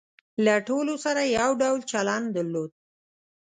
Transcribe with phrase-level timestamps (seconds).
[0.45, 2.71] له ټولو سره یې یو ډول چلن درلود.